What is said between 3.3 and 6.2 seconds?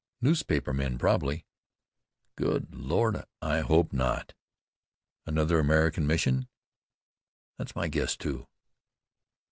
I hope not." "Another American